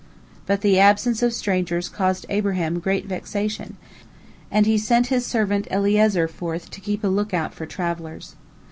[0.47, 3.77] But the absence of strangers caused Abraham great vexation,
[4.49, 8.35] and he sent his servant Eliezer forth to keep a lookout for travellers.